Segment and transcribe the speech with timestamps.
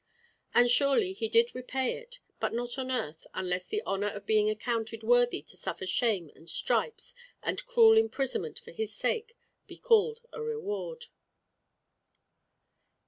[0.55, 4.49] And surely he did repay it; but not on earth, unless the honour of being
[4.49, 9.37] accounted worthy to suffer shame and stripes and cruel imprisonment for his sake
[9.67, 11.05] be called a reward.